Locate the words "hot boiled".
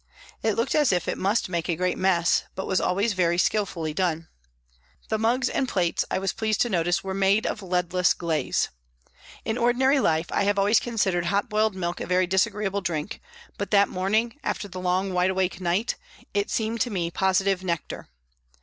11.27-11.75